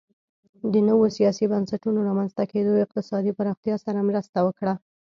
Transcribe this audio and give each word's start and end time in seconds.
د 0.71 0.73
نویو 0.87 1.13
سیاسي 1.17 1.45
بنسټونو 1.51 1.99
رامنځته 2.07 2.43
کېدو 2.51 2.73
اقتصادي 2.85 3.31
پراختیا 3.37 3.75
سره 3.85 3.99
مرسته 4.09 4.37
وکړه 4.47 4.73